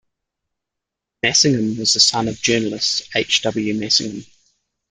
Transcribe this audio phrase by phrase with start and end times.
[1.21, 3.43] Massingham was the son of the journalist H.
[3.43, 3.75] W.
[3.75, 4.23] Massingham.